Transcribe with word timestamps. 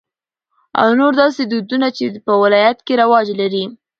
او 0.81 0.87
نور 0.99 1.13
داسې 1.21 1.41
دودنه 1.51 1.89
چې 1.97 2.05
په 2.25 2.31
د 2.37 2.39
ولايت 2.43 2.77
کې 2.85 2.93
رواج 3.01 3.27
لري. 3.39 3.63